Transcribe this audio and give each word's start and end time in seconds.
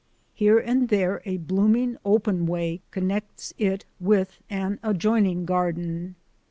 Here 0.33 0.57
and 0.57 0.89
there 0.89 1.21
a 1.25 1.37
blooming 1.37 1.95
open 2.03 2.47
way 2.47 2.81
connects 2.89 3.53
it 3.59 3.85
with 3.99 4.39
an 4.49 4.79
adjoining 4.81 5.45
garden. 5.45 6.15